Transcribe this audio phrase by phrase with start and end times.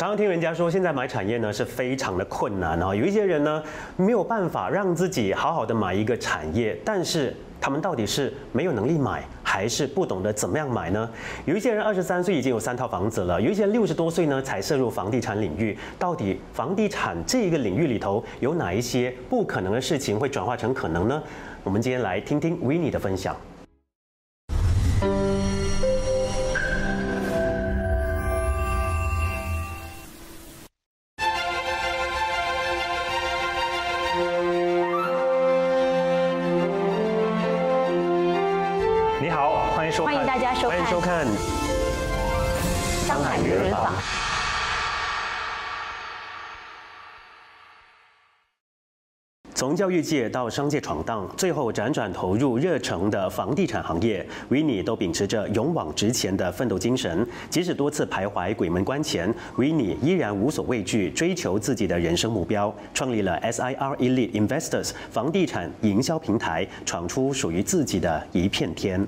[0.00, 2.94] 常常听人家说，现在买产业呢是非常的困难哦。
[2.94, 3.62] 有一些人呢
[3.98, 11.06] 没有办法让自己好好的买一个产业，但是他们到底是没有能力买，还是不懂得怎么样买呢？
[11.44, 15.76] 有一些人二十三岁已经有三套房子了，有一些六十多岁呢才涉入房地产领域。
[15.98, 21.22] 到底房地产这一个领域里头有哪一些不可能的事情会转化成可能呢？
[21.62, 23.36] 我们今天来听听维尼的分享。
[49.70, 57.24] 从教育界到商界闯荡，最后辗转投入热诚的房地产行业，维尼都秉持着勇往直前的奋斗精神。
[57.48, 69.06] 即使多次徘徊鬼门关前，维尼依然无所畏惧，追求自己的人生目标，创立了 SIR Elite Investors 房地产营销平台，闯出属于自己的一片天。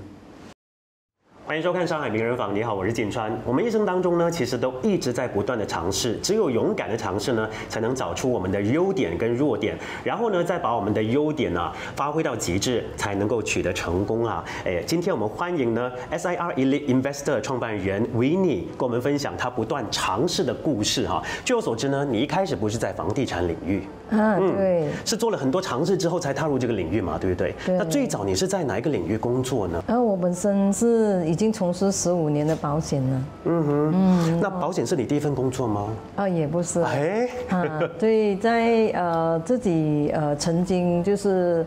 [1.53, 3.31] 欢迎收看《上海名人坊》，你好，我是锦川。
[3.45, 14.43] 我们一生当中呢，其实都一直在不断的尝试，只有勇敢的尝试呢，才能找出我们的优点跟弱点，然后呢，再把我们的优点啊发挥到极致，才能够取得成功啊。
[14.65, 21.23] 哎，今天我们欢迎呢 SIR Elite Investor 创办人维尼，跟我们分享他不断尝试的故事哈。
[21.45, 23.83] 据我所知呢，你一开始不是在房地产领域，
[24.13, 27.55] 啊，对，是做了很多尝试之后才踏入这个领域嘛，对不对？
[27.65, 27.77] 对。
[27.79, 29.83] 那最早你是在哪一个领域工作呢？
[29.87, 35.89] 然后我本身是已经从事十五年的保险了，嗯哼，嗯那保险是你第一份工作吗？
[36.17, 37.65] 啊，也不是，哎，啊，
[37.99, 41.65] 对，在呃自己呃曾经就是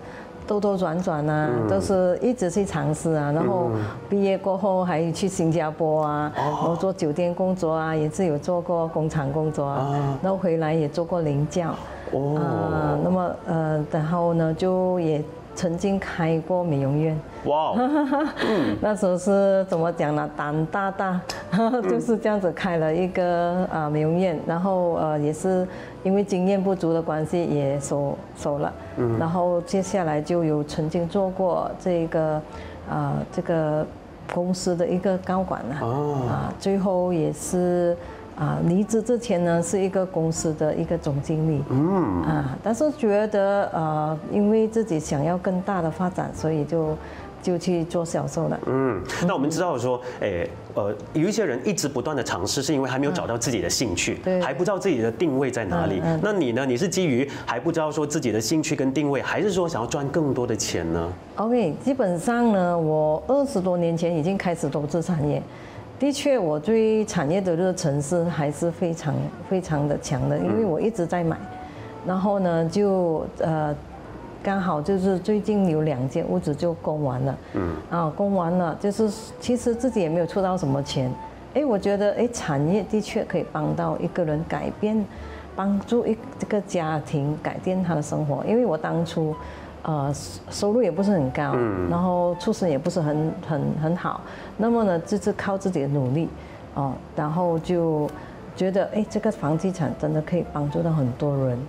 [0.48, 3.70] 兜兜转转啊，都是一直去尝试啊，然后
[4.10, 11.72] 毕业过后还去新加坡啊，然后做酒店工作啊，也是有做过工厂工作啊，然后回来也做过领教，
[12.12, 12.36] 哦。
[12.38, 15.23] 啊，那么呃，然后呢就也
[15.56, 17.17] 曾经开过美容院。
[17.45, 17.73] 哇
[18.45, 20.30] 嗯，那时候是怎么讲呢？
[20.36, 21.21] 胆大大，
[21.88, 25.67] 就是这样子开了一个啊美容院，然后呃也是
[26.04, 32.42] 因为经验不足的关系也收收了，嗯然后接下来就有曾经做过这个
[32.89, 33.86] 啊这个
[34.33, 37.95] 公司的一个高管啊，哦啊最后也是。
[38.36, 46.98] 啊，离职之前呢，是一个公司的一个总经理，嗯，啊，但是觉得呃，因为自己想要更大的发展，所以就
[47.42, 48.60] 就去做销售了。
[48.66, 56.02] 嗯，那我们知道说，诶，呃，有一些人一直不断的尝试，是因为还没有找到自己的兴趣，对还不知道自己的定位在哪里。
[56.22, 56.66] 那你呢？
[56.66, 65.42] 你是基于还不知道说自己的兴趣跟定位，还是说想要赚更多的钱呢？OK，基本上呢，我二十多年前已经开始投资产业。
[65.98, 69.16] 的确，我对产业的热忱是还是非常
[69.50, 71.38] 非常的强的，因为我一直在买，
[72.06, 73.73] 然后呢，就呃，
[74.44, 81.10] 刚好就是最近有两间屋子就供完了，嗯，啊，供完了，就是其实自己也没有出到什么钱，
[81.54, 85.04] 哎，我觉得哎，产业的确可以帮到一个人改变，
[85.55, 89.34] 帮助一这个家庭改变他的生活，因为我当初。
[89.88, 91.54] 呃，收收入也不是很高，
[91.92, 94.20] 然后出身也不是很很很好，
[94.58, 96.28] 那么呢，就是靠自己的努力，
[96.73, 98.10] 哦，然后就
[98.56, 101.60] 觉得哎，这个房地产真的可以帮助到很多人，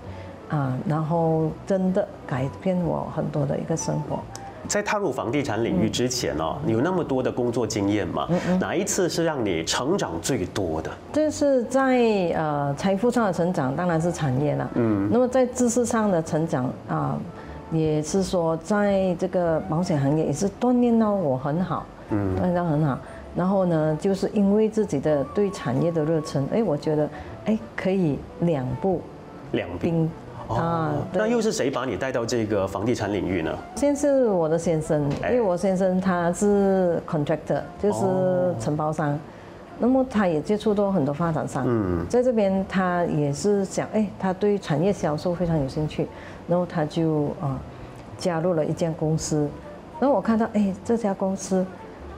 [0.49, 4.19] 啊，然后真的改变我很多的一个生活。
[4.67, 8.27] 在踏入房地产领域之前哦，你有那么多的工作经验吗？
[8.59, 10.91] 哪一次是让你成长最多的？
[11.13, 11.99] 就是在
[12.35, 17.19] 呃财富上的成长，当然是产业了，嗯，那么在知识上的成长啊。
[17.73, 22.99] 也是说，在这个保险行业也是锻炼到我很好，嗯，锻炼到很好。
[23.35, 27.09] 然后呢，就是因为自己的对产业的热忱，哎，我觉得，
[27.45, 29.01] 哎，可以两步
[29.53, 30.11] 两兵
[30.49, 33.53] 哦，那又是谁把你带到这个房地产领域呢？
[33.75, 39.19] 先是我的先生，因为我先生他是 contractor，就是承包商，
[39.79, 46.07] 那么他也接触到很多发展商，嗯，在这边他也是想，哎，他对产业销售非常有兴趣。
[46.49, 47.59] 然后他就啊
[48.19, 49.49] 加入了一间公司，
[50.01, 51.65] 然后我看到哎这家公司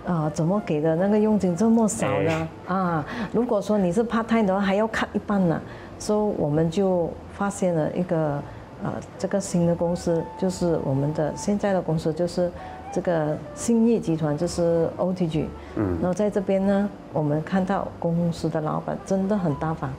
[0.07, 2.49] 啊怎么给的那个佣金这么少呢？
[2.67, 5.61] 啊，如果说你是 part time 的话还要 cut 一半呢，
[5.99, 8.43] 所以我们就发现了一个
[8.83, 12.51] 呃这个新的公司，就是我们的现在的公司就是
[12.93, 15.47] 这个兴业集团，就是 OTG，
[15.77, 19.91] 嗯，然后在这边呢，我们看到公司的老板真的很大方，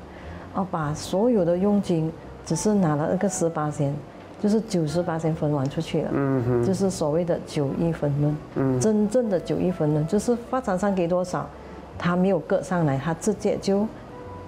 [0.54, 2.12] 哦把所有的佣金
[2.46, 3.94] 只是拿了那个十八千。
[4.42, 6.12] 就是九十八先分完出去了，
[6.66, 11.48] 就是所谓的九亿分润，嗯，真正的九亿分润就是发展商给多少，
[11.98, 13.86] 他没有割上来，他直接就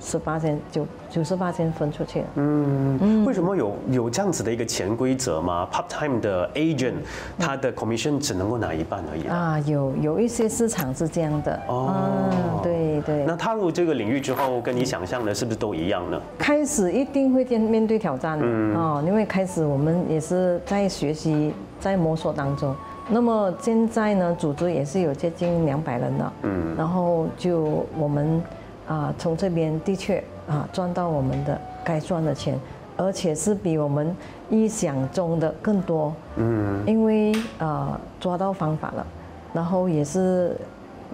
[0.02, 2.26] 十八千九九十八千分出去了。
[2.36, 6.96] 嗯，为什么有有这样子的一个潜规则吗？Part time 的 agent
[7.38, 11.60] 他的 commission 只能够拿一半而已啊，有有一些市场是这样的。
[11.68, 13.26] 哦，对对。
[13.26, 16.20] 那踏入这个领域之后，跟你想象的是不是都一样呢？
[16.40, 18.46] 开始一定会面面对挑战的
[18.78, 22.76] 哦，因为开始我们也是在学习，在摸索当中。
[23.08, 26.34] 那么现在呢，组织也是有接近两百人了。
[26.42, 28.42] 嗯，然后就我们。
[28.92, 32.60] 啊，从这边的确啊赚到我们的该赚的钱，
[32.98, 34.14] 而且是比我们
[34.50, 36.14] 意想中的更多。
[36.36, 39.08] 嗯，因为啊抓到方法了，
[39.54, 40.58] 然后也是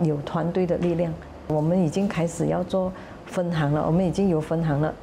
[0.01, 1.13] 有团队的力量，
[1.49, 2.91] 我们已经开始要做
[3.27, 4.93] 分行了，我们已经有分行了，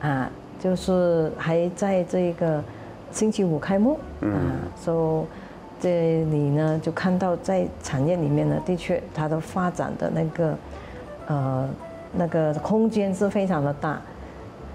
[0.00, 2.64] 啊，就是还在这个
[3.10, 3.98] 星期五开幕。
[4.22, 4.32] 啊，
[4.74, 10.56] 所以这里呢就看到在产业里面呢，的确它的发展的那个
[11.26, 11.68] 呃。
[12.14, 14.00] 那个空间是非常的大，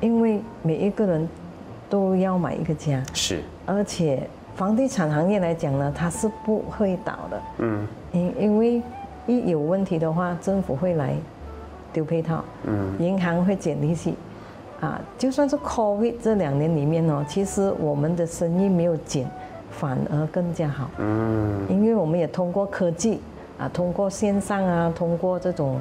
[0.01, 1.27] 因为每一个人
[1.87, 8.81] 都要买一个家，是，而且房地产行业来讲呢，它是不会倒的，嗯，因因为
[9.27, 11.13] 一有问题的话，政府会来
[11.93, 14.15] 丢配套，嗯，银行会减利息，
[14.81, 19.29] 啊，就算是 COVID 这两年里面哦，其实我们的生意没有减，
[19.69, 23.21] 反而更加好，嗯，因为我们也通过科技
[23.59, 25.79] 啊，通过线上啊，通过这种。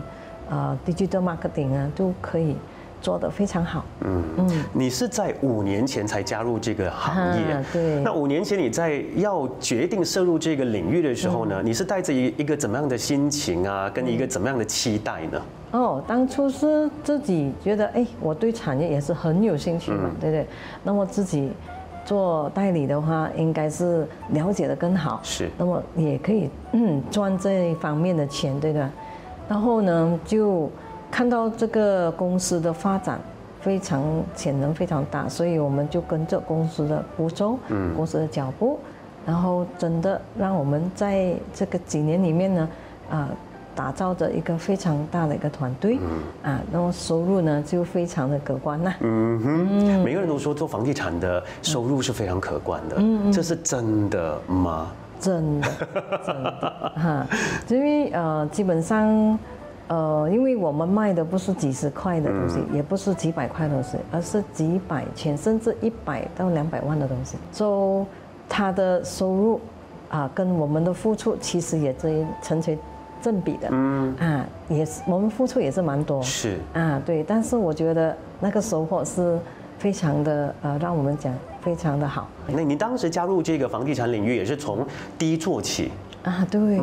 [0.51, 2.57] 啊，digital marketing 啊，都可以
[3.01, 3.85] 做得非常好。
[4.01, 8.01] 嗯嗯，你是在五年前才加入这个行业，对。
[8.03, 15.43] 那五年前你在要决定涉入这个领域的时候呢，你是带着一一个怎么样的心情啊，跟一个怎么样的期待呢？
[15.73, 20.47] 哦，当初是自己觉得，哎，我对产业也是很有兴趣嘛，对不对？
[20.83, 21.51] 那么自己
[22.05, 25.51] 做代理的话，应该是了解的更好，是。
[25.59, 28.89] 那么也可以嗯赚这一方面的钱，对的。
[29.49, 30.71] 然后呢，就
[31.11, 33.21] 看到这个公司的发展
[33.61, 34.03] 非常
[34.35, 38.79] 潜能非常大，所以我们就跟着公司的步骤，嗯，公司的脚步，
[39.25, 42.69] 然后真的让我们在这个几年里面呢，
[43.11, 43.29] 啊，
[43.75, 48.95] 打造着一个非常大的一个团队，嗯，啊，然后收入呢就非常的可观呐。
[49.01, 54.93] 嗯哼，每个人都说做房地产的收入是非常可观的，嗯，这是真的吗？
[55.21, 55.69] 真的，
[56.27, 57.27] 真的哈，
[57.69, 59.39] 因为呃，基本上，
[59.89, 68.07] 呃，因为我们卖的不是几十块的东西，也不是几百块的东西，而是几百千甚至一百到两百万的东西，所以
[68.49, 69.61] 他的收入
[70.09, 72.77] 啊，跟我们的付出其实也这成成
[73.21, 74.15] 正比的，嗯。
[74.19, 76.59] 啊，也是我们付出也是蛮多，是。
[76.75, 79.39] 啊，对，但是我觉得那个收获是
[79.79, 81.33] 非常的呃，让我们讲。
[81.67, 82.29] 非常的好。
[82.47, 84.87] 那你当时加入这个房地产领域也是从
[85.19, 85.91] 低做起
[86.23, 86.47] 啊？
[86.49, 86.79] 对对，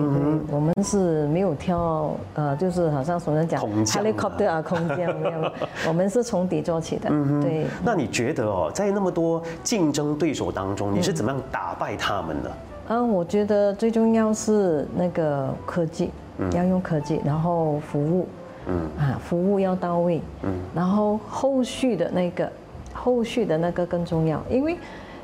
[0.52, 5.52] 我们是没有挑，呃，就是好像什么讲，helicopter 啊， 空降没有，
[5.88, 7.08] 我们是从底做起的。
[7.10, 7.66] 嗯对。
[7.82, 12.52] 那你觉得哦，在那么多竞争对手当中，你是怎么样打败他们的？
[12.90, 16.12] 嗯，我觉得最重要是那个科技，
[16.54, 18.28] 要用科技，然后服务，
[18.68, 22.52] 嗯啊，服务要到位，嗯，然后后续的那个。
[22.94, 24.78] 后续的那个更重要，因为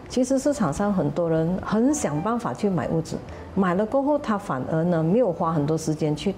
[0.08, 3.16] 其实市场上很多人很想办法去买屋子，
[3.54, 6.34] 买了过后他反而呢没有花很多时间去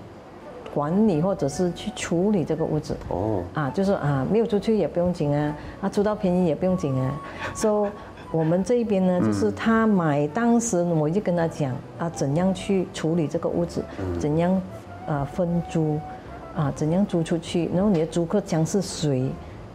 [0.74, 2.96] 管理或者是去处理这个屋子。
[3.08, 7.22] 哦，啊，就是啊，没有出去也不用紧啊，啊，租到便宜也不用紧啊。
[7.56, 7.92] 所以
[8.32, 13.84] 我们这一边呢，就是他买当时我就跟他讲啊，怎样去处理这个屋子，
[14.20, 14.62] 怎样
[15.08, 15.98] 啊分租，
[16.56, 19.30] 啊，怎样租出去，然后你的租客将是谁？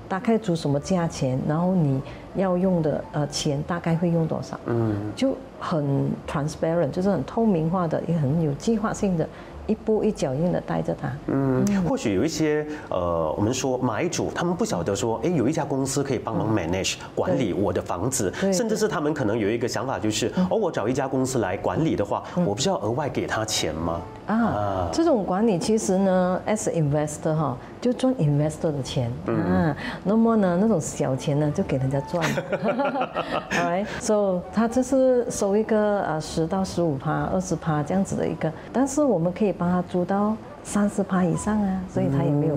[0.08, 2.00] 大概租什么价钱，然后你
[2.34, 4.58] 要用的呃钱大概会用多少？
[4.66, 9.28] 嗯，就很 transparent，就是很透明化的，也很有计划性的。
[9.66, 11.12] 一步一脚印的带着他。
[11.26, 24.00] 嗯，或许有一些呃，我们说买主，他们不晓得说，哎，有一家公司可以帮忙 manage 管理我的房子，甚至是他们可能有一个想法，就是哦，我找一家公司来管理的话，我不是要额外给他钱吗？
[24.26, 29.76] 啊，这种管理其实呢，as investor 哈，就赚 investor 的钱啊。
[30.04, 32.24] 那么呢，那种小钱呢，就给人家赚。
[33.50, 39.55] Alright，so 他这是收一个呃十到十五趴、二十趴这样子的一个，但是我们可以。
[39.56, 42.56] 帮他租到三十趴以上啊，所以他也没有，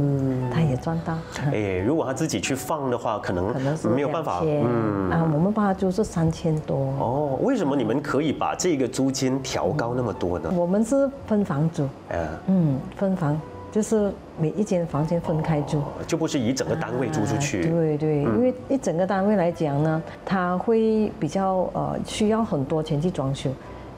[0.51, 1.15] 他也赚到。
[1.53, 4.41] 哎，如果他自己去放的话，可能可能没有办法。
[4.44, 6.77] 嗯啊，我们帮他租是三千多。
[7.00, 10.51] 哦，为什么你们可以把这个租金调高那么多呢？
[10.56, 11.88] 我们是分房租。
[12.10, 13.39] 嗯嗯，分房
[13.72, 17.70] 就是每一间房间分开租，就不是以整个单位租出去。
[17.70, 23.51] 对对，因为一整个单位来讲呢，他会比较呃需要很多钱去装修，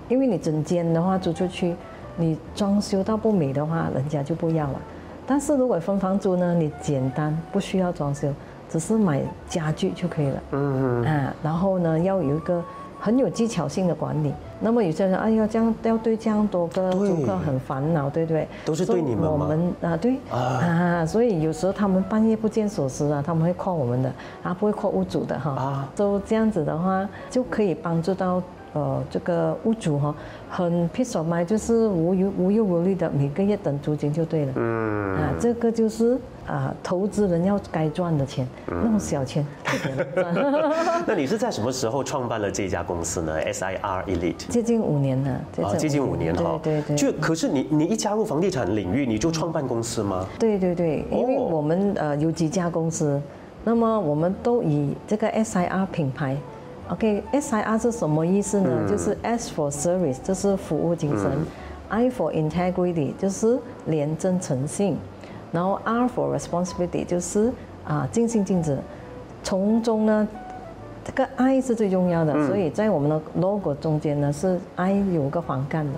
[0.10, 1.74] 因为你整间的话租出去。
[2.18, 4.80] 你装修到不美的话，人家就不要了。
[5.26, 8.28] 但是如果分房租呢，你简单不需要装修，
[8.70, 10.44] 只是买家具就可以了。
[10.52, 11.06] 嗯嗯。
[11.06, 12.62] 啊，然后呢，要有一个
[13.00, 14.34] 很有技巧性的管理。
[14.60, 18.48] 那么有些人，哎呀，这样要对这样多个租客很烦恼，对不对？
[18.66, 24.14] 都是对你们我们啊，对啊，所以有时候他们半夜不见锁匙啊，他们会 call 我们的，
[24.44, 25.52] 啊，不会 call 屋主的哈。
[25.52, 25.90] 啊。
[25.96, 28.42] 都这样子的话，就可以帮助到。
[28.74, 30.16] 呃，这个屋主哈，
[30.52, 34.54] 很 peace of mind，就是无忧无忧无虑的，每个月等租金就对了。
[34.58, 39.46] 嗯，啊，这个就是啊，投资人要该赚的钱，那种小钱。
[41.08, 44.48] 那你是在什么时候创办了这家公司呢？SIR Elite。
[44.50, 45.32] 接近五年了。
[45.64, 46.60] 啊，接近五年哈。
[46.62, 46.96] 对对对。
[46.98, 50.28] 就可是你你一加入房地产领域，你就创办公司吗？
[50.38, 53.22] 对对对，因为我们呃有几家公司，
[53.64, 56.36] 那么我们都以这个 SIR 品牌。
[56.92, 58.70] OK，SIR 是什么意思呢？
[58.86, 61.32] 就是 S for service，就是服务精神
[61.90, 64.96] ；I for integrity，就是廉政诚信；
[65.54, 67.50] 然后 R for responsibility，就是
[67.86, 68.78] 啊尽心尽责。
[69.42, 70.28] 从中呢，
[71.06, 75.94] 这个 I 是最重要的，所以在我们的 logo 中间呢是 I 有个黄干的。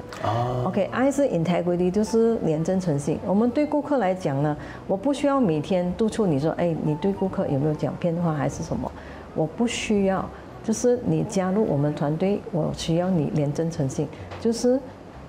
[0.64, 3.18] OK，I 是 integrity，就是廉政诚信。
[3.26, 8.92] 我们对顾客来讲呢，我不需要每天督促你说，哎，你对顾客有没有讲骗话还是什么？
[9.34, 10.24] 我不需要。
[10.64, 14.08] 就是你加入我们团队，我需要你廉真诚信，
[14.40, 14.80] 就是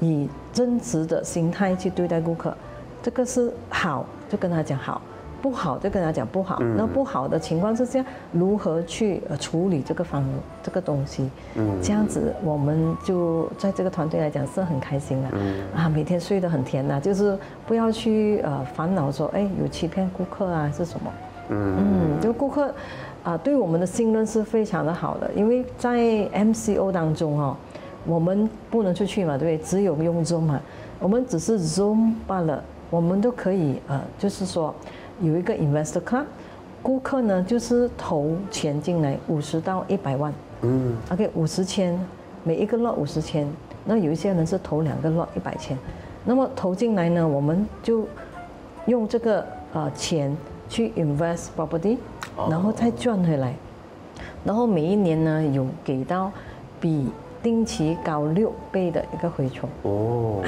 [0.01, 2.57] 以真实的心态去对待顾客。
[3.03, 5.01] 这个是好，就跟他讲好；
[5.43, 6.59] 不好，就跟他讲不好。
[6.77, 10.25] 那不好的情况是这样，如何去处理这个方
[10.63, 11.29] 这个东西？
[11.57, 15.29] 嗯，这样子我们就在这个团队来讲是很开心的。
[15.33, 17.37] 嗯，啊，每天睡得很甜呐，就是
[17.67, 21.13] 不要去呃烦恼说，哎，有欺骗顾客啊是什么？
[21.51, 22.73] 嗯嗯，就顾客。
[23.25, 27.57] 啊，对我们的信任是非常的好的，因为在 MCO 当中哦，
[28.07, 29.67] 我们不能出去嘛，对不对？
[29.67, 30.61] 只有用 Zoom 嘛，
[31.01, 34.75] 我们只是 Zoom 罢了，我们都可以呃，就是说
[35.23, 36.25] 有一个 Investor Club，
[36.83, 41.99] 顾客呢就是投钱进来五十到一百万，嗯，OK，五十千，
[42.43, 43.49] 每一个 lot 五十千，
[43.87, 45.79] 那有一些人是投两个 lot 一百千，
[46.27, 48.07] 那么投进来呢，我们就
[48.85, 50.37] 用这个呃钱
[50.69, 51.97] 去 invest property。
[52.51, 53.55] 然后再赚回来，
[54.45, 56.31] 然后每一年呢有给到
[56.81, 57.09] 比
[57.43, 60.43] 定期高六倍的一个回酬哦，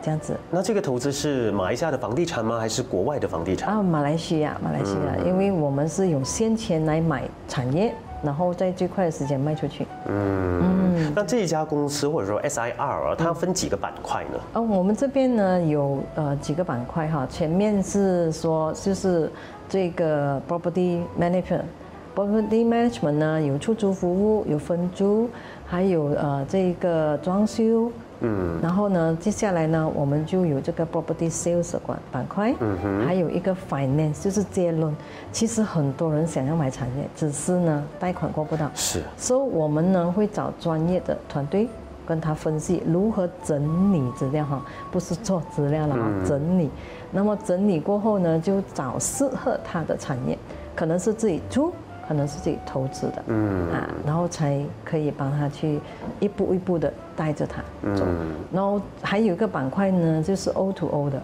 [0.00, 0.36] 这样子。
[0.50, 2.58] 那这个投资是马来西亚的房地产吗？
[2.58, 3.74] 还是国外的房地产？
[3.74, 7.92] 啊，马来西亚，马来西亚，因为我们是有先钱来买产业，
[8.22, 9.84] 然后在最快的时间卖出去。
[10.06, 11.12] 嗯嗯。
[11.14, 14.38] 那这一家公司或者说 SIR 它分几个板块呢？
[14.54, 19.30] 哦，我们这边呢有呃几个板块哈，前面是说就是。
[19.68, 25.28] 这个 property management，property management 呢有出租服务，有分租，
[25.66, 34.94] 还有呃这个装修，嗯，然后呢接下来呢我们就有这个 property sales 管板块，嗯哼，还有一个 finance 就是借论，
[35.30, 41.68] 其实很多人想要买产业，只是呢贷款过不到，是，所以我们呢会找专业的团队
[42.08, 46.70] 跟他分析如何整理资料哈，不是做资料了哈，整理。
[47.10, 50.38] 那么整理过后呢，就找适合他的产业，
[50.74, 51.70] 可能是自己租，
[52.08, 55.78] 可能是自己投资的，嗯啊，然后才可以帮他去
[56.18, 57.62] 一步一步的带着他
[57.94, 58.06] 走。
[58.50, 61.22] 然后还有一个板块呢，就是 O to O 的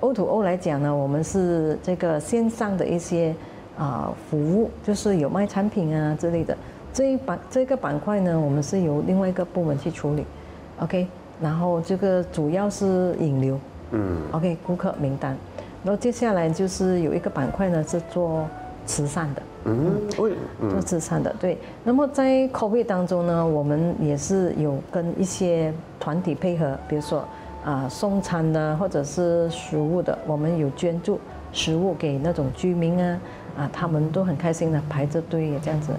[0.00, 3.34] ，O to O 来讲呢，我们是这个线上的一些
[3.78, 6.54] 啊服务，就是有卖产品啊之类的。
[6.96, 10.24] 这一板这个板块呢，我们是由另外一个部门去处理
[10.80, 11.06] ，OK，
[11.42, 13.60] 然后这个主要是引流。
[13.90, 15.36] 嗯，OK，顾客名单，
[15.84, 18.48] 然后接下来就是有一个板块呢是做
[18.86, 20.08] 慈善的，嗯，
[20.70, 21.58] 做慈善的，对。
[21.84, 27.22] 那么在 COVID 当中呢，我们也是有跟一些团体配合，比如说
[27.62, 31.20] 啊送餐的或者是食物的，我们有捐助
[31.52, 33.20] 食物给那种居民啊，
[33.58, 35.92] 啊他们都很开心的排着队这样子。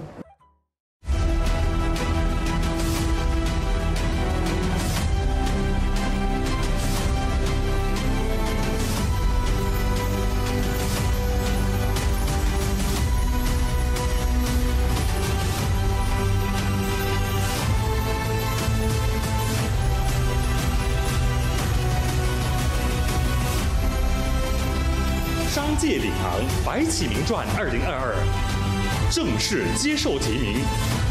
[26.78, 31.07] 白起名传二零二二正式接受提名。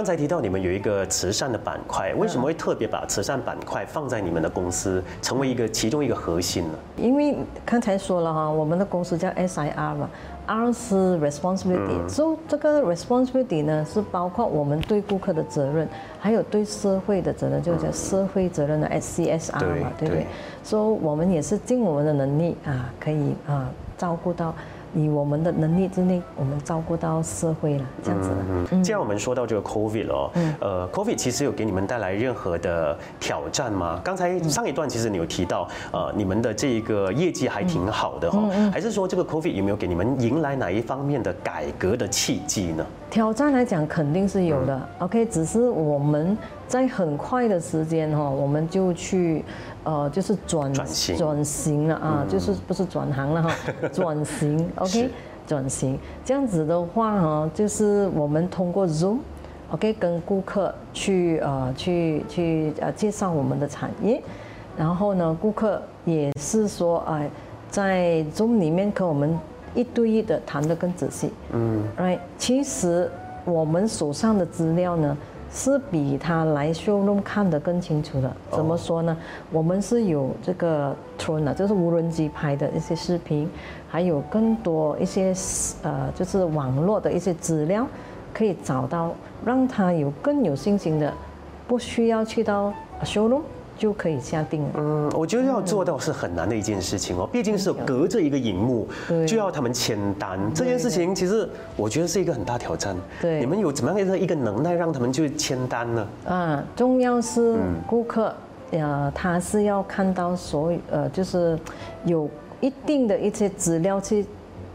[0.00, 6.70] 刚刚才提到你们有一个慈善的板块，为什么会特别把慈善板块放在你们的公司，成为一个其中一个核心呢？
[6.96, 10.08] 因为刚才说了哈，我们的公司叫 SIR 嘛
[10.46, 15.86] ，R 是 responsibility，所以这个 responsibility 呢是包括我们对顾客的责任，
[16.18, 20.26] 还有对社会的责任，就叫社会责任的 SCSR 嘛，对不对？
[20.62, 24.54] 所以我们也是尽我们的能力啊，可以啊照顾到。
[24.94, 28.30] 以我们的能力之内，我们照顾到社会了，这样子。
[28.70, 30.30] 嗯，既然我们说到这个 COVID 哦，
[30.60, 34.00] 呃，COVID 其实有给你们带来任何的挑战吗？
[34.02, 38.40] 刚才上一段其实你有提到，呃，你们的这个业绩还挺好的哈，
[38.72, 42.84] 还是说这个 COVID 有没有给你们迎来哪一方面的改革的契机呢？
[43.10, 46.36] 挑战来讲肯定是有的，OK，只是我们
[46.70, 49.44] 在很快的时间哈，我们就去。
[49.82, 50.70] 呃，就是转
[51.16, 53.50] 转型了啊，就是不是转行了哈，
[53.90, 55.08] 转型， OK，
[55.46, 55.98] 转型。
[56.22, 64.22] 这样子的话哈，就是我们通过 Zoom，OK，跟顾客去呃去去呃介绍我们的产业，
[64.76, 67.30] 然后呢，顾客也是说哎，
[67.70, 69.36] 在 Zoom 里面跟我们
[69.74, 73.10] 一对一的谈得更仔细，嗯，Right，其实
[73.46, 75.16] 我们手上的资料呢。
[75.52, 78.30] 是比他来 showroom 看得更清楚的。
[78.50, 79.16] 怎么说呢？
[79.50, 83.50] 我们是有这个 drone 的，就是无人机拍的一些视频，
[83.88, 85.34] 还有更多一些
[85.82, 87.86] 呃，就是网络的一些资料，
[88.32, 89.12] 可以找到，
[89.44, 91.12] 让他有更有信心的，
[91.66, 93.42] 不需要去到 showroom。
[93.80, 94.70] 就可以下定了。
[94.76, 98.86] 嗯，我觉得要做到是很难的一件事情哦，毕竟是隔着一个荧幕，
[99.26, 102.94] 就要他们签单，这件事情其实我觉得是一个很大挑战。
[103.22, 106.06] 对，你们有怎么样的一个能耐让他们去签单呢？
[106.26, 107.56] 啊，重要是
[107.86, 108.34] 顾客，
[108.72, 111.58] 呃，他是要看到所有，呃，就是
[112.04, 112.28] 有
[112.60, 114.26] 一定的一些资料去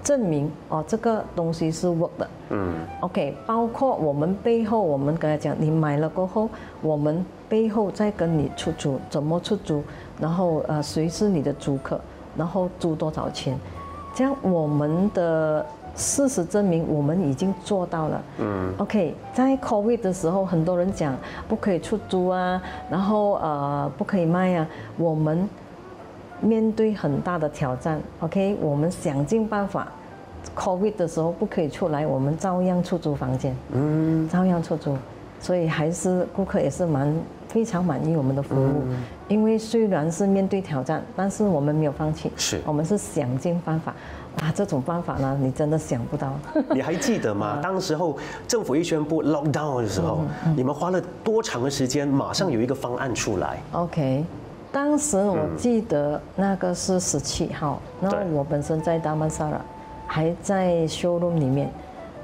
[0.04, 2.28] 证明哦，这个东西是 work 的。
[2.50, 6.50] 嗯，OK，包括我们背后，我们刚才讲，你买了过后，
[6.82, 7.24] 我们。
[7.48, 9.84] 背后再跟你出租，怎么出租？
[10.20, 12.00] 然后呃，谁是你的租客？
[12.38, 13.58] 然后租多少钱？
[14.14, 18.24] 这样我们的事实证明，我们已经做到了。
[18.40, 18.74] 嗯。
[18.78, 21.16] OK，在 COVID 的时候，很多人讲
[21.48, 24.68] 不可以出租啊，然后呃不可以卖啊。
[24.98, 25.48] 我们
[26.42, 29.88] 面对很大的挑战，OK，我们想尽办法。
[30.56, 33.56] COVID 的时候不可以出来，我们照样出租房间。
[33.72, 34.30] 嗯。
[34.30, 34.96] 照样出租，
[35.40, 37.14] 所以还是顾客也是蛮。
[37.48, 38.84] 非常满意我们的服务，
[39.30, 43.96] 因为虽然是面对挑战，但是我们没有放弃，是我们是想尽办法
[44.42, 44.52] 啊！
[44.54, 46.34] 这种方法呢，你真的想不到。
[46.76, 47.60] 你还记得吗？
[47.64, 50.20] 当时候政府一宣布 lockdown 的时候，
[50.54, 54.26] 你们花了多长的时间，马上有一个方案出来？OK，
[54.70, 59.62] 当时我记得那个是十七号，然后我本身在大曼萨拉，
[60.08, 61.72] 还在 showroom 里面，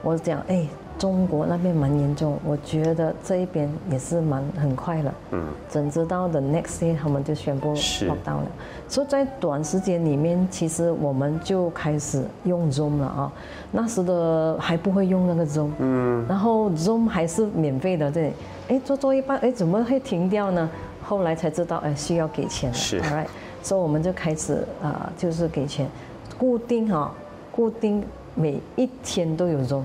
[0.03, 0.67] 我讲哎。
[1.01, 5.11] 中国那边蛮严重，我觉得这一边也是蛮很快了。
[5.31, 8.47] 嗯，怎知道的 next day 他们就宣布 lockdown 了。
[8.87, 13.33] 所以在短时间里面，其实我们就开始用 Zoom 了啊。
[13.71, 18.33] 那时的还不会用那个 Zoom，嗯，然后 Zoom 还是免费的，这里，
[18.67, 20.69] 哎，做做一半，哎，怎么会停掉呢？
[21.01, 22.75] 后来才知道，哎，需要给钱了。
[22.75, 23.25] 是，right，
[23.63, 25.87] 所以我们就开始啊，就是给钱，
[26.37, 27.11] 固定哈，
[27.51, 28.03] 固定
[28.35, 29.81] 每一天都有 Zoom。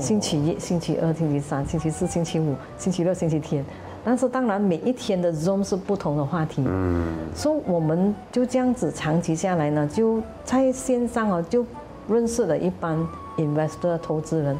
[0.00, 3.64] 星期一、星期二、星期三、星期四、星期五、星期六、星期天，
[4.04, 6.64] 但是当然每一天的 Zoom 是不同的话题。
[6.66, 11.64] 嗯，所以我们就这样子长期下来呢，就在线上啊，就
[12.08, 12.98] 认识了一般
[13.36, 14.58] investor 投资人，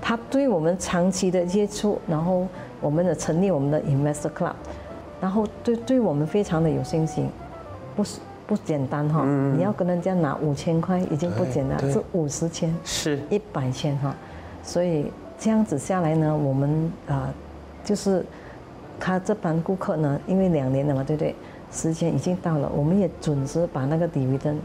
[0.00, 2.46] 他对我们长期的接触，然后
[2.80, 4.52] 我们的成立我们的 investor club，
[5.20, 7.28] 然后对对我们非常的有信心，
[7.94, 8.20] 不是。
[8.48, 9.24] 不简单哈，
[9.56, 14.14] 你要跟人家拿五千块已经不简单，是五十千，是一百千哈。
[14.66, 17.32] 所以这样子下来呢，我们啊，
[17.84, 18.22] 就是
[18.98, 21.34] 他这帮顾客呢，因为两年了嘛，对不对？
[21.70, 24.58] 时间已经到了，我们也准时把那个底鱼灯。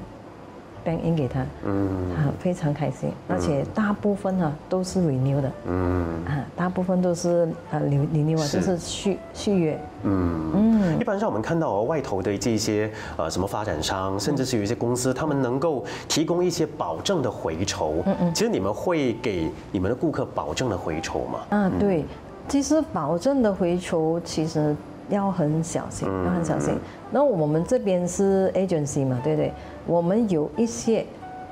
[0.86, 10.52] Bank in 给他，嗯，啊，非常开心，而且大部分呢都是 renew 的，嗯，啊，大部分都是呃 renew 啊，就是续续约，嗯。
[10.54, 21.40] 嗯，一般上我们看到外头的这些呃什么发展商，甚至是有一些公司，他们能够提供一些保证的回酬，嗯嗯，其实你们会给你们的顾客保证的回酬吗？
[21.50, 22.06] 啊，对，
[22.48, 24.76] 其实保证的回酬其实
[25.10, 26.74] 要很小心，要很小心。
[27.12, 29.54] 那我们这边是 agency 嘛，对不对？
[29.86, 31.06] 我们有一些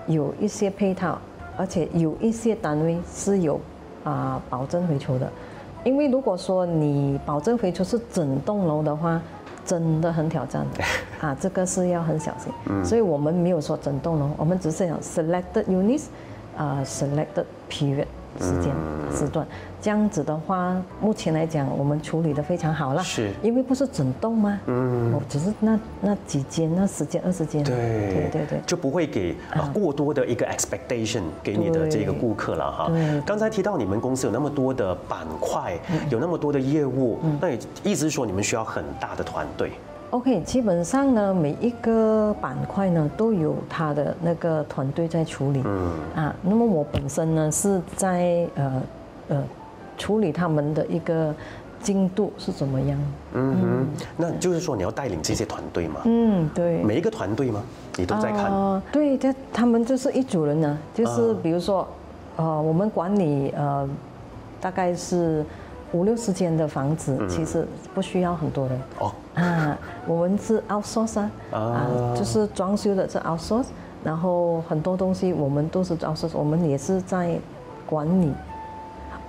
[0.08, 1.20] 有一些配套，
[1.58, 3.60] 而且有一些单位是有
[4.04, 5.32] 啊保证回酬的。
[5.84, 9.22] 因为如果说你保证回酬是整栋楼的话，
[9.66, 10.84] 真的很挑战的
[11.28, 12.86] 啊，这个是要很小心。
[12.86, 16.06] 所以我们没有说整栋楼，我们只是讲 selected units，
[16.58, 18.08] 啊 selected period。
[18.40, 18.72] 时间
[19.12, 19.46] 时段。
[19.82, 23.02] 这样子的话，目前来讲，我们处理的非常好了。
[23.02, 24.60] 是，因为不是整栋吗？
[24.66, 27.64] 嗯，我只是那那几间，那十间二十间。
[27.64, 32.92] 对对对对，就不会给啊过多的一个 expectation 给你的这个顾客了哈。
[33.26, 39.72] 刚才提到你们公司有那么多的板块，有那么多的业务，那也意思是说你们需要很大的团队。
[40.10, 45.62] OK，基本上呢，每一个板块呢都有他的那个团队在处理。
[45.64, 48.82] 嗯啊，那么我本身呢是在呃
[49.30, 49.44] 呃。
[50.00, 51.36] 处理他们的一个
[51.80, 52.98] 进度是怎么样？
[53.34, 56.02] 嗯哼，那就是说你要带领这些团队嘛？
[56.06, 56.82] 嗯，对。
[56.82, 57.62] 每一个团队吗？
[57.98, 58.82] 你都在看？
[58.92, 61.88] 对，他他们就是一组人呢，就是比如说，
[62.38, 63.88] 呃，我们管理呃，
[64.60, 65.46] 大概是
[65.92, 68.82] 五六十间的房子，其实不需要很多人。
[69.00, 69.12] 哦。
[69.36, 71.20] 啊，我们是 outsource
[71.52, 73.68] 啊，就是装修的是 outsource，
[74.04, 77.38] 然后很多东西我们都是 outsource，我们也是在
[77.86, 78.34] 管理。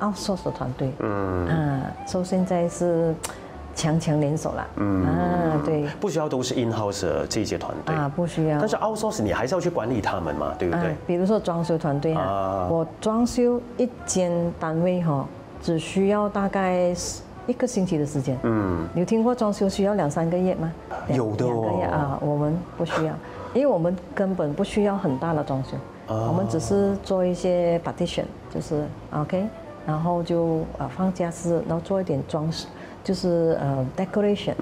[0.01, 3.15] Outsource 的团队，嗯，啊，所以现在是
[3.73, 7.95] 强强联手了，嗯，啊，对，不需要都是 in house 的这些团队。
[7.95, 10.95] 啊，不需要，但是 outsource 你还是要去管理他们嘛，对不对？
[11.07, 15.25] 比如说装修团队啊，我装修一间单位哈，
[15.63, 16.93] 只需要大概
[17.47, 20.73] 一个星期的时间，嗯，你有听过装修需要两三个月吗？
[21.09, 23.15] 有的哦，两个月啊，我们不需要，
[23.55, 25.77] 因为我们根本不需要很大的装修，
[26.09, 29.47] 我们只是做一些 partition，就是 OK。
[29.87, 32.67] 然后就呃放家私，然后做一点装饰，
[33.03, 34.55] 就是呃 decoration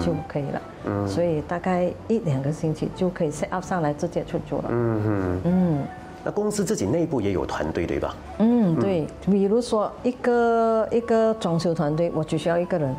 [0.00, 0.62] 就可以了。
[0.86, 4.68] 嗯，所以大概一两个星期就可以 set up 上来，直接去做了。
[4.70, 5.78] 嗯嗯嗯。
[6.24, 8.14] 那公司自己内部也有团队对吧？
[8.38, 9.06] 嗯，对。
[9.26, 12.94] 比如说一个一个装修团队，我只需要一个人。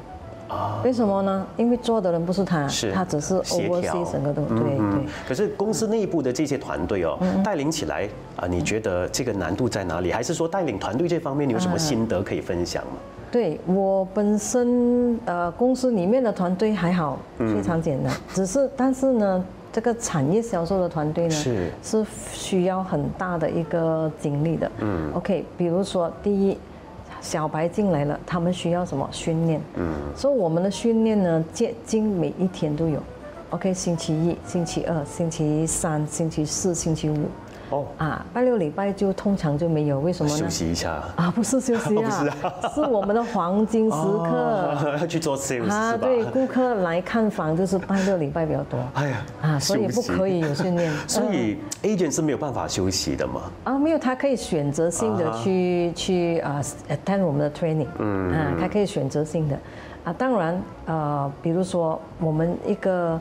[0.47, 1.45] 啊，为什么呢？
[1.57, 5.05] 因为做的人不是他，是他只是 oversee 整个的对对。
[5.27, 10.12] 可是公司内部的这些团队哦，带领起来啊，你觉得这个难度在哪里？
[10.12, 12.93] 还是说带领团队这方面你有什么心得可以分享吗？
[13.29, 18.13] 对我本身呃，公司里面的团队还好，非常简单。
[18.33, 24.71] 只是但是呢，这个产业销售的团队呢，是是需要很大的一个精力的。
[24.79, 26.57] 嗯，OK，比如说第一。
[27.21, 29.62] 小白进来了，他们需要什么训练？
[29.75, 33.01] 嗯，所以我们的训练呢，接近每一天都有。
[33.49, 37.25] OK，星期一、星期二、星期三、星期四、星期五。
[37.69, 40.38] 哦啊，拜六礼拜就通常就没有，为什么呢？
[40.38, 42.25] 休息一下啊，不是休息 啊，
[42.73, 48.80] 是我们的黄金时刻， 要去做 sales 啊，对，顾客来看房就是拜六礼拜比较多。
[48.93, 50.91] 哎呀，啊，所以不可以有训练。
[51.08, 53.41] 所以 agent 是没有办法休息的嘛？
[53.65, 59.60] 啊，没有，他可以选择性的去去啊 attend 我们的 training，嗯，啊，他可以选择性的，
[60.06, 63.19] 啊，当然，呃，比如说我们一个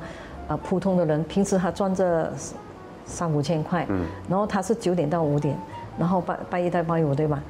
[0.48, 2.32] 呃普通的人，平时他赚着。
[3.06, 5.56] 三五千块，嗯，然后他是九点到五点，
[5.98, 7.42] 然后拜拜一到拜五，对吧？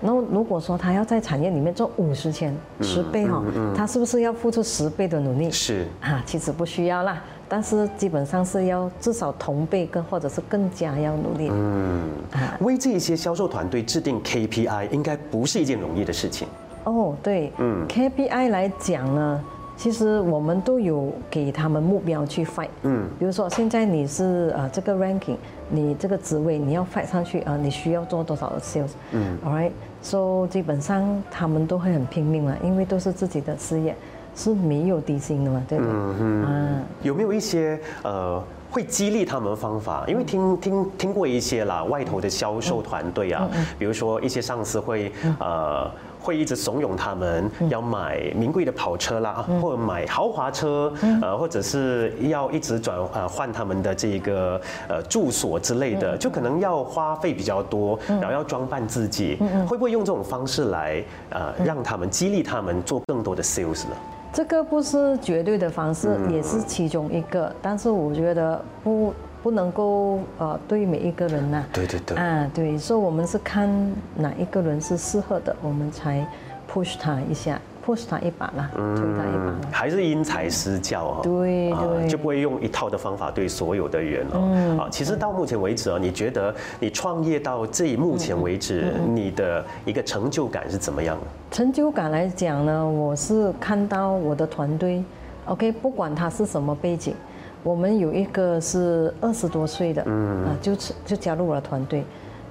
[0.00, 3.42] 然后如果说他要在产业里面做五十千，十倍哈，
[3.74, 5.50] 他是不是要付出十倍的努力？
[5.50, 11.50] 是啊，其实不需要啦，但是基本上是要至少同倍跟或者是更加要努力。
[11.52, 16.46] 嗯，啊，为这些销售团队制定 KPI 应该不是一件容易的事情。
[16.84, 19.42] 哦，对，嗯，KPI 来讲呢。
[19.78, 25.36] 其实我们都有给他们目标去 fight，嗯，比如说现在你是呃这个 ranking，
[25.70, 33.94] 你这个职位你要 fight 上去啊，你需要做多少的 sales，嗯，all right，so 基本上他们都会很拼命了，因为都是自己的事业，
[34.34, 35.84] 是没有底薪的嘛，对吧？
[35.88, 40.04] 嗯嗯，啊，有没有一些呃会激励他们的方法？
[40.08, 45.88] 因为听听听过一些啦，外头的销售团队啊，比如说一些上司会呃。
[46.20, 63.96] 会一直怂恿他们要买名贵的跑车啦，或者买豪华车，呃，或者是要一直转呃换他们的这个呃住所之类的，就可能要花费比较多，然后要装扮自己，会不会用这种方式来呃让他们激励他们做更多的 sales 呢？
[64.32, 69.14] 这个不是绝对的方式，也是其中一个，但是我觉得不。
[69.48, 73.66] 不能够呃对每一个人呐，对对对，啊对，所以我们是看
[74.14, 76.22] 哪一个人是适合的，我们才
[76.70, 79.54] push 他一下，push 他一把啦，推他一把。
[79.72, 84.82] 还是因材施教啊，对对，就不会用一套的方法对所有的人哦。
[84.82, 91.26] 啊，其实到目前为止啊，你觉得你创业到这目前为止，你的一个成就感是怎么样的？
[91.56, 95.02] 成就感来讲呢，我是看到我的团队
[95.46, 97.14] ，OK，不管他是什么背景。
[97.62, 100.44] 我们有一个是二十多岁的，嗯。
[100.44, 102.04] 啊，就是就加入我的团队，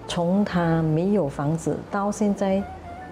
[0.08, 2.62] 从他没有房子到现在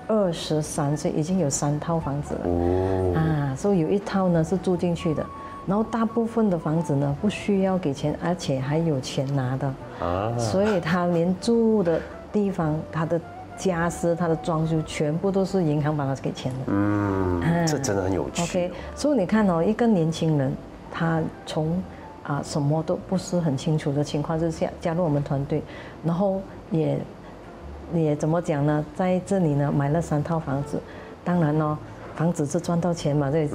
[0.07, 5.25] 二十三岁，已经有三套房子了，啊，所以有一套呢是住进去的，
[5.65, 11.99] 然后大部分的房子呢不需要给钱，而且还有钱拿的，啊，所以他连住的
[12.31, 13.19] 地方，他的
[13.57, 16.59] 家私、他的装修，全部都是银行帮他给钱的。
[16.67, 18.43] 嗯，这真的很有趣。
[18.43, 20.53] OK，所以你看哦，一个年轻人，
[20.97, 21.83] 他从
[22.23, 25.61] 啊什么都不是很清楚的情况之下加入我们团队，
[26.05, 26.97] 然后也
[27.93, 28.85] 也怎么讲呢？
[28.95, 30.79] 在这里呢买了三套房子，
[31.25, 31.77] 当然呢。
[32.15, 33.29] 房子是赚到钱嘛？
[33.29, 33.47] 这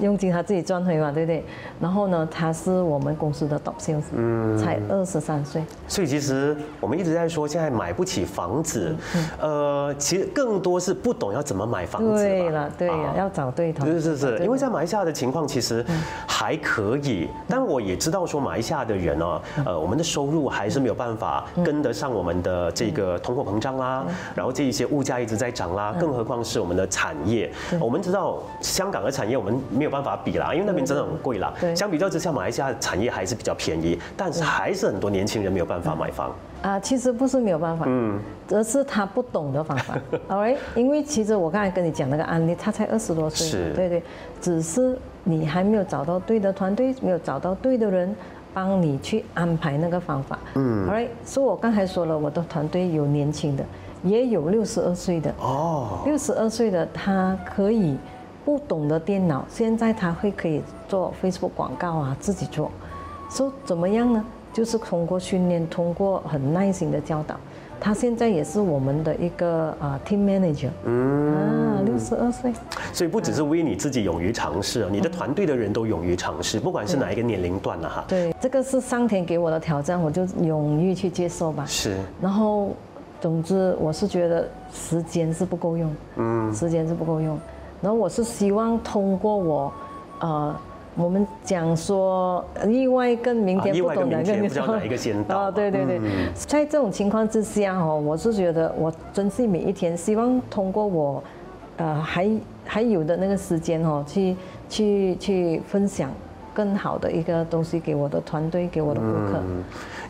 [0.00, 1.44] 佣金他自己赚回嘛，对不对？
[1.80, 5.62] 然后呢，他是我们公司的 top sales，才二十三岁。
[5.86, 8.92] 所以其实我们一直在说，现在买不起房子，
[9.40, 12.14] 呃，其实更多是不懂要怎么买房子。
[12.24, 13.86] 对了，对呀，要找对头。
[13.86, 15.84] 是是是，因为在马来西亚的情况其实
[16.26, 24.04] 还可以，但我也知道说马来西亚的人哦，呃，我们的收入还是没有办法跟得上我们的这个通货膨胀啦，
[24.34, 28.02] 然后这一些物价一直在涨啦，更何况是我们的产业，我们。
[28.08, 31.52] 知道香港的产业我们没有办法比啦，因为那边真的很贵啦。
[31.60, 36.34] 对，相比较之下，马来西亚产业还是比较便宜，但是还是很多年轻人没有办法买房。
[36.62, 38.18] 啊，其实不是没有办法，嗯，
[38.50, 39.98] 而是他不懂的方法。
[40.26, 44.02] 好嘞因为其实我刚才跟你讲那个案例，他才二十多岁，是，对对，
[44.40, 48.16] 只是你还没有找到对的团队，没有找到对的人
[48.54, 50.38] 帮你去安排那个方法。
[50.54, 53.64] 嗯，Alright，所以我刚才说了，我的团队有年轻的。
[54.04, 57.96] 也有六十二岁的哦，六十二岁的他可以
[58.44, 62.70] 不懂得电脑，现在他会可以做 Facebook 广告啊，自己做，
[63.30, 64.24] 说怎么样呢？
[64.52, 67.36] 就是通过训练，通过很耐心的教导，
[67.78, 70.70] 他现在也是我们的一个啊 team manager。
[70.84, 72.52] 嗯啊，六十二岁，
[72.92, 78.04] 所以不只是为你自己勇于尝试，啊你的团队的人都勇于尝试，不管是哪一个年龄段的哈。
[78.08, 81.64] 对，这个是上天给我的挑战，我就勇于去接受吧。
[81.66, 82.70] 是，然后。
[83.20, 87.38] 总之，我是觉得时间是不够用，嗯，时间是不够用。
[87.80, 89.72] 然后我是希望通过我，
[90.20, 90.54] 呃，
[90.96, 94.18] 我们讲说意外跟明天不懂哪
[94.88, 96.00] 个先到啊，对对对，
[96.34, 101.22] 在这种情况之下哦，我是觉得我珍惜每一天，希望通过我，
[101.76, 102.30] 呃，还
[102.64, 104.36] 还有的那个时间哦，去
[104.68, 106.10] 去去分享。
[106.58, 109.40] 更好的一个东西给我的团队，给我的顾客。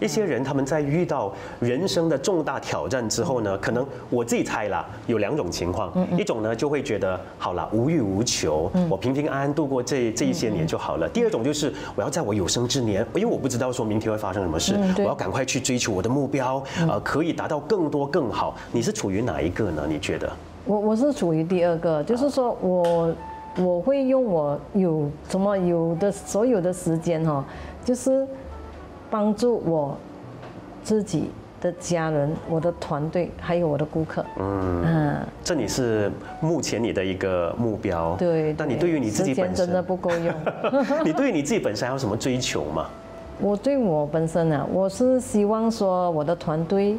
[0.01, 1.31] 一些人他们在遇到
[1.61, 5.93] 人生的重大挑战之后呢，可能我自己猜啦，有两种情况。
[6.17, 11.07] 一种呢就会觉得好了，无欲无求，我平平安安度过这这一些年就好了。
[11.07, 18.57] 第二种就是我要在我有生之年，因为我不知道说明天会发生什么事，我要赶快去追求我的目标，呃，可以达到更多更好。
[18.73, 19.83] 你是处于哪一个呢？
[19.87, 20.33] 你觉得？
[20.65, 23.13] 我我是处于第二个，就是说我。
[23.59, 27.45] 我会用我有什么有的所有的时间哈，
[27.85, 28.27] 就是
[29.11, 29.97] 帮助我
[30.83, 34.25] 自己的家人、我的团队还有我的顾客。
[34.39, 38.15] 嗯，这你是目前你的一个目标。
[38.17, 38.55] 对。
[38.57, 40.33] 那你对于你自己本身真的不够用。
[41.05, 42.87] 你对于你自己本身还有什么追求吗？
[43.41, 46.97] 我对我本身啊，我是希望说我的团队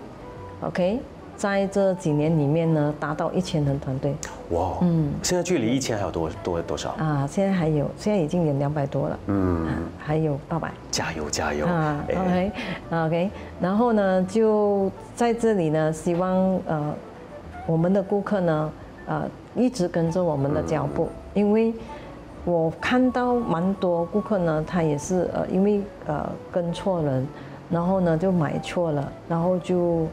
[0.62, 1.00] ，OK。
[1.40, 4.14] 在这几年里面呢，达到一千人团队。
[4.50, 6.90] 哇，嗯，现在距离一千还有多多多少？
[6.98, 9.20] 啊，现在还有，现在已经有两百多了。
[9.28, 9.66] 嗯，
[9.98, 10.70] 还有八百。
[10.92, 16.36] 加油加油啊！OK，OK，然后呢，就在这里呢，希望
[16.68, 16.94] 呃，
[17.66, 18.72] 我们的顾客呢，
[19.08, 19.24] 呃，
[19.56, 21.74] 一直跟着我们的脚步，因为
[22.44, 27.26] 我看到蛮多顾客呢，他也是呃，因为呃跟错人，
[27.70, 30.06] 然后呢就买错了，然后就。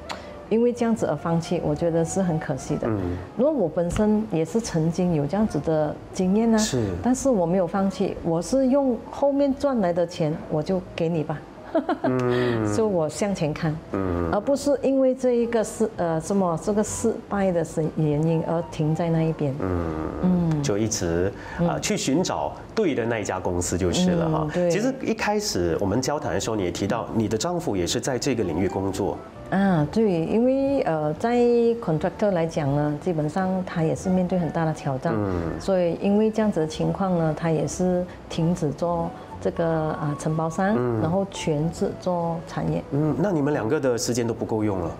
[0.48, 2.86] 因为这样子而放弃，我觉得是很可惜的。
[2.88, 2.98] 嗯，
[3.36, 11.38] 如果我本身也是曾经有这样子的经验呢，是，但是我没有放弃，我是用后面赚来的钱，我就给你吧。
[12.04, 19.54] 嗯， 所以我向前看，嗯，而不是因为这一个失呃什么这个失败的是原因而停在那一边。
[19.60, 24.48] 嗯嗯，就一直啊去寻找对的那一家公司就是了哈。
[24.54, 29.18] 对，其实一开始我们交谈的时候，你也提到你的丈夫也是在这个领域工作。
[29.50, 31.36] 啊，对，因为呃，在
[31.80, 39.08] contractor 来讲呢，基本上他也是面对很大的挑战，嗯所以因为这样子的情况呢，他也是停止做
[39.40, 42.82] 这个啊承包商，然后全职做产业。
[42.90, 44.90] 嗯，那你们两个的时间都不够用了。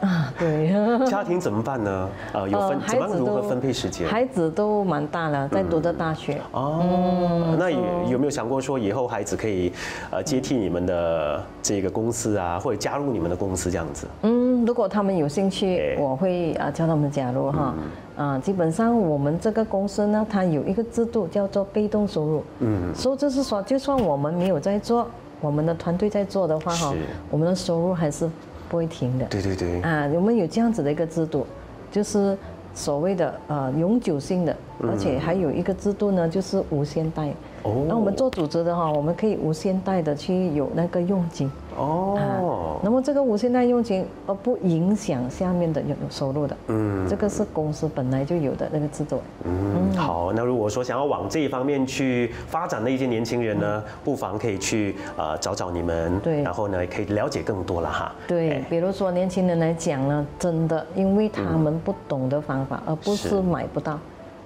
[0.00, 0.70] 啊，对，
[1.06, 2.08] 家庭怎么办呢？
[2.32, 4.06] 呃，有分怎么如何分配时间？
[4.06, 6.40] 孩子都蛮大了，在读的大学。
[6.52, 7.78] 哦，那有
[8.10, 9.72] 有没有想过说以后孩子可以
[10.10, 14.06] 呃接替你们的这个公司啊，或者加入你们的公司这样子？
[14.22, 17.74] 嗯，如果他们有兴趣，我会啊叫他们加入哈。
[18.16, 22.42] 啊，基本上我们这个公司呢，它有一个制度叫做被动收入。
[22.60, 25.06] 嗯，所以就是说，就算我们没有在做，
[25.40, 26.94] 我们的团队在做的话哈，
[27.30, 28.28] 我们的收入还是。
[28.68, 31.46] 不会停的，对对对，啊，我们有这样子的一个制度，
[31.90, 32.36] 就是
[32.74, 37.32] 所谓的呃永久性的，而且还有一个制度呢，就是无限贷。
[37.62, 37.84] 哦。
[37.88, 41.50] 那我们做组织的哈，我们可以无限贷的去有那个佣金。
[41.76, 42.80] 哦。
[42.82, 46.56] 那么这个无限代佣金而不影响下面的有有收入的。
[46.68, 47.08] 嗯。
[47.08, 49.20] 这个是公司本来就有的那个制度。
[49.44, 49.92] 嗯。
[49.96, 56.18] 好，那如果说想要往这一方面去发展的一些年轻人呢，不妨可以去呃找找你们。
[56.20, 56.42] 对。
[56.42, 58.12] 然后呢，可以了解更多了哈。
[58.26, 58.64] 对。
[58.68, 63.98] 比如说年轻人来讲呢，真的，因为他们不懂的方法，而不是买不到。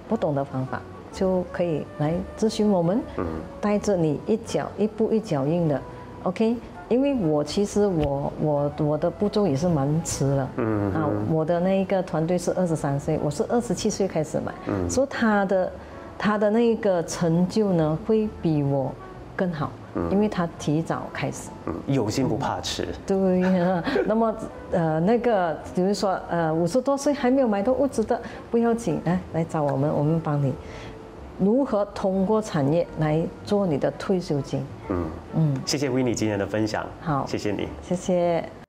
[0.09, 3.01] 不懂的方法就可以来咨询我们，
[3.61, 5.81] 带着你一脚一步一脚印的
[6.25, 6.57] ，OK？
[6.90, 10.42] 因为我其实我我我的步骤也是蛮迟的，
[10.92, 14.53] 啊，我的那一个团队是二十三岁，我是二十七岁开始买，
[14.88, 15.72] 所以他的
[16.18, 18.92] 他的那个成就呢会比我
[19.37, 19.70] 更好。
[19.96, 22.87] 嗯因为他提早开始，嗯有心不怕迟。
[23.05, 23.16] 对，
[24.07, 24.33] 那么
[24.70, 28.20] 呃那个，比如说呃五十多岁还没有买到物资的，
[28.53, 30.55] 不要紧，来来找我们，我们帮你
[31.40, 34.64] 如何通过产业来做你的退休金。
[34.90, 36.87] 嗯嗯，谢谢维尼今天的分享。
[37.00, 38.60] 好，谢谢你，谢谢。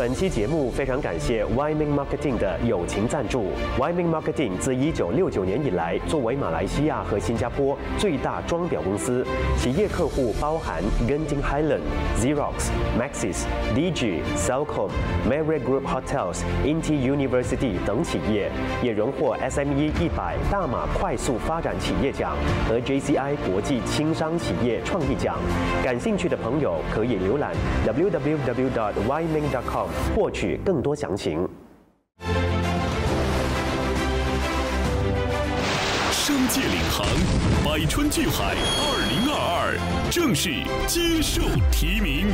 [0.00, 3.48] 本期节目非常感谢 Wyman Marketing 的友情赞助。
[3.78, 9.26] Wyman Marketing 自1969年以来，作为马来西亚和新加坡最大装裱公司，
[9.58, 11.82] 企业客户包含 Genting Highland、
[12.16, 13.44] Xerox、Maxis、
[13.76, 14.88] DG、Cellcom、
[15.28, 18.50] Marriott Group Hotels、Inti University 等企业，
[18.82, 20.08] 也荣获 SME 100
[20.50, 22.34] 大马快速发展企业奖
[22.66, 25.36] 和 JCI 国际轻商企业创意奖。
[25.84, 27.52] 感兴趣的朋友可以浏览
[27.86, 29.89] www.wyman.com。
[30.14, 31.48] 获取更多详情。
[36.12, 37.06] 商界领航，
[37.64, 40.50] 百川聚海，二零二二正式
[40.86, 42.28] 接受提名。